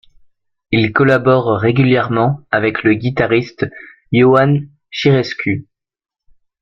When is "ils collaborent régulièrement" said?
0.71-2.41